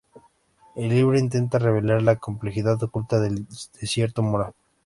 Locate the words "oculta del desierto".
2.81-4.23